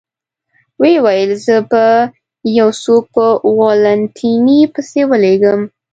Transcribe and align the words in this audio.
ویې 0.81 0.97
ویل: 1.05 1.31
زه 1.45 1.55
به 1.69 1.85
یو 2.59 2.69
څوک 2.83 3.03
په 3.13 3.25
والنتیني 3.57 4.59
پسې 4.73 5.01
ولېږم. 5.09 5.61